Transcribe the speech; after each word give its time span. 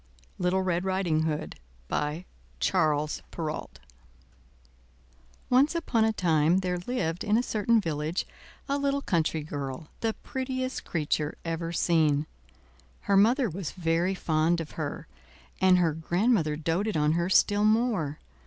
LITTLE 0.39 0.63
RED 0.63 0.83
RIDING 0.83 1.23
HOOD 1.27 1.57
By 1.87 2.25
Charles 2.59 3.21
Perrault 3.29 3.77
Once 5.47 5.75
upon 5.75 6.05
a 6.05 6.11
time 6.11 6.61
there 6.61 6.79
lived 6.79 7.23
in 7.23 7.37
a 7.37 7.43
certain 7.43 7.79
village 7.79 8.25
a 8.67 8.79
little 8.79 9.03
country 9.03 9.43
girl, 9.43 9.89
the 9.99 10.15
prettiest 10.23 10.85
creature 10.85 11.37
ever 11.45 11.71
seen. 11.71 12.25
Her 13.01 13.15
mother 13.15 13.47
was 13.47 13.73
very 13.73 14.15
fond 14.15 14.59
of 14.59 14.71
her, 14.71 15.05
and 15.61 15.77
her 15.77 15.93
grandmother 15.93 16.55
doted 16.55 16.97
on 16.97 17.11
her 17.11 17.29
still 17.29 17.63
more. 17.63 18.17